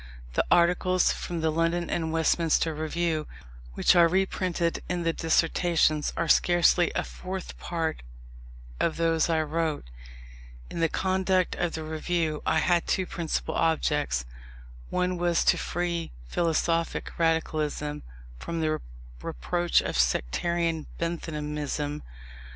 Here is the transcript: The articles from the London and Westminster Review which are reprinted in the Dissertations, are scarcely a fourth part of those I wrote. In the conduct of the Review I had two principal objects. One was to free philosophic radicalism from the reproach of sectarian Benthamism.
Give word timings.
The 0.33 0.43
articles 0.49 1.13
from 1.13 1.41
the 1.41 1.51
London 1.51 1.87
and 1.87 2.11
Westminster 2.11 2.73
Review 2.73 3.27
which 3.75 3.95
are 3.95 4.07
reprinted 4.07 4.81
in 4.89 5.03
the 5.03 5.13
Dissertations, 5.13 6.11
are 6.17 6.27
scarcely 6.27 6.91
a 6.95 7.03
fourth 7.03 7.55
part 7.59 8.01
of 8.79 8.97
those 8.97 9.29
I 9.29 9.43
wrote. 9.43 9.91
In 10.71 10.79
the 10.79 10.89
conduct 10.89 11.53
of 11.53 11.73
the 11.73 11.83
Review 11.83 12.41
I 12.47 12.57
had 12.57 12.87
two 12.87 13.05
principal 13.05 13.53
objects. 13.53 14.25
One 14.89 15.17
was 15.19 15.45
to 15.45 15.57
free 15.59 16.11
philosophic 16.25 17.19
radicalism 17.19 18.01
from 18.39 18.59
the 18.59 18.79
reproach 19.21 19.81
of 19.81 19.95
sectarian 19.99 20.87
Benthamism. 20.97 22.01